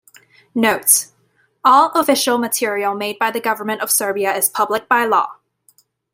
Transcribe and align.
Note: 0.55 1.05
All 1.63 1.91
official 1.91 2.39
material 2.39 2.95
made 2.95 3.19
by 3.19 3.29
the 3.29 3.39
Government 3.39 3.81
of 3.81 3.91
Serbia 3.91 4.33
is 4.35 4.49
public 4.49 4.89
by 4.89 5.05
law. 5.05 5.37